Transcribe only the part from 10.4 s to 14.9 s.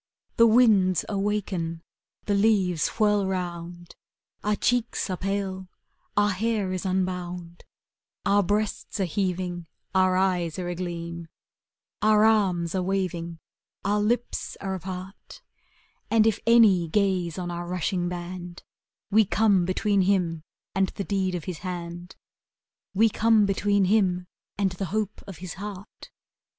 are a gleam, Our arms are waving, our lips are